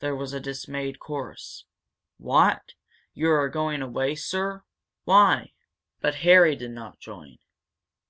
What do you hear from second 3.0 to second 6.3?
You going away, sir? Why?" But